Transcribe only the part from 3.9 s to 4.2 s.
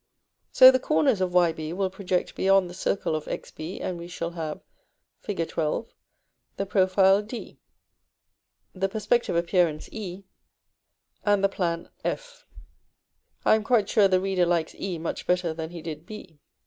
we